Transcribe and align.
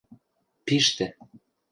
—Пиштӹ... 0.65 1.07